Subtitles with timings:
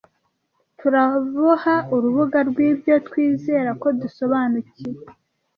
[0.79, 5.03] Turaboha urubuga rwibyo twizera ko dusobanukiwe